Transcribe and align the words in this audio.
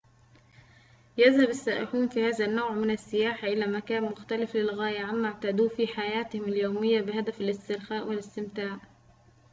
يذهب 1.17 1.49
السائحون 1.49 2.07
في 2.09 2.23
هذا 2.27 2.45
النوع 2.45 2.71
من 2.71 2.91
السياحة 2.91 3.47
يذهب 3.47 3.57
إلى 3.57 3.77
مكان 3.77 4.03
مختلف 4.03 4.55
للغاية 4.55 4.99
عما 4.99 5.27
اعتادوه 5.27 5.69
في 5.69 5.87
حياتهم 5.87 6.43
اليومية 6.43 7.01
بهدف 7.01 7.41
الاسترخاء 7.41 8.07
والاستمتاع 8.07 8.79